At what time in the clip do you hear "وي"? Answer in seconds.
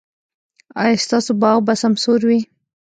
2.27-2.39